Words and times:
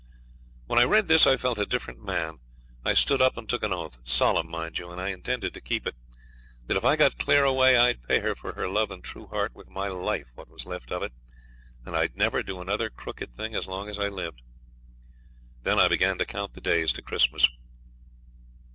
When 0.65 0.79
I 0.79 0.83
read 0.85 1.07
this 1.07 1.27
I 1.27 1.37
felt 1.37 1.59
a 1.59 1.65
different 1.67 2.03
man. 2.03 2.39
I 2.83 2.95
stood 2.95 3.21
up 3.21 3.37
and 3.37 3.47
took 3.47 3.61
an 3.61 3.71
oath 3.71 3.99
solemn, 4.03 4.49
mind 4.49 4.79
you, 4.79 4.89
and 4.89 4.99
I 4.99 5.09
intended 5.09 5.53
to 5.53 5.61
keep 5.61 5.85
it 5.85 5.93
that 6.65 6.75
if 6.75 6.83
I 6.83 6.95
got 6.95 7.19
clear 7.19 7.43
away 7.45 7.77
I'd 7.77 8.01
pay 8.01 8.17
her 8.19 8.33
for 8.33 8.53
her 8.53 8.67
love 8.67 8.89
and 8.89 9.03
true 9.03 9.27
heart 9.27 9.53
with 9.53 9.69
my 9.69 9.89
life, 9.89 10.31
what 10.33 10.49
was 10.49 10.65
left 10.65 10.91
of 10.91 11.03
it, 11.03 11.13
and 11.85 11.95
I'd 11.95 12.17
never 12.17 12.41
do 12.41 12.61
another 12.61 12.89
crooked 12.89 13.31
thing 13.35 13.53
as 13.53 13.67
long 13.67 13.89
as 13.89 13.99
I 13.99 14.07
lived. 14.07 14.41
Then 15.61 15.77
I 15.77 15.87
began 15.87 16.17
to 16.17 16.25
count 16.25 16.55
the 16.55 16.61
days 16.61 16.91
to 16.93 17.03
Christmas. 17.03 17.47